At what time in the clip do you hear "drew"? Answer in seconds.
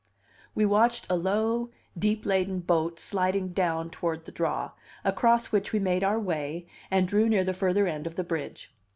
7.07-7.29